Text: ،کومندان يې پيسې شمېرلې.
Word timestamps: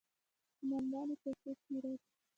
،کومندان 0.57 1.07
يې 1.11 1.15
پيسې 1.21 1.51
شمېرلې. 1.59 1.99